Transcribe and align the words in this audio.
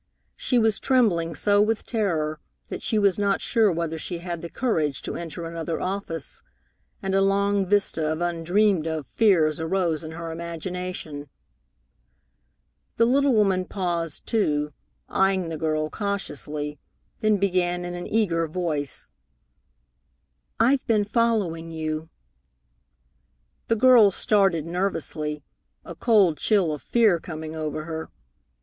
She 0.35 0.57
was 0.57 0.79
trembling 0.79 1.35
so 1.35 1.61
with 1.61 1.85
terror 1.85 2.39
that 2.69 2.81
she 2.81 2.97
was 2.97 3.19
not 3.19 3.39
sure 3.39 3.71
whether 3.71 3.99
she 3.99 4.17
had 4.17 4.41
the 4.41 4.49
courage 4.49 5.03
to 5.03 5.15
enter 5.15 5.45
another 5.45 5.79
office, 5.79 6.41
and 7.03 7.13
a 7.13 7.21
long 7.21 7.67
vista 7.67 8.11
of 8.11 8.19
undreamed 8.19 8.87
of 8.87 9.05
fears 9.05 9.59
arose 9.59 10.03
in 10.03 10.13
her 10.13 10.31
imagination. 10.31 11.29
The 12.97 13.05
little 13.05 13.35
woman 13.35 13.65
paused, 13.65 14.25
too, 14.25 14.73
eying 15.07 15.49
the 15.49 15.57
girl 15.59 15.87
cautiously, 15.91 16.79
then 17.19 17.37
began 17.37 17.85
in 17.85 17.93
an 17.93 18.07
eager 18.07 18.47
voice: 18.47 19.11
"I've 20.59 20.83
been 20.87 21.03
following 21.03 21.69
you." 21.69 22.09
The 23.67 23.75
girl 23.75 24.09
started 24.09 24.65
nervously, 24.65 25.43
a 25.85 25.93
cold 25.93 26.37
chill 26.39 26.73
of 26.73 26.81
fear 26.81 27.19
coming 27.19 27.55
over 27.55 27.85
her. 27.85 28.09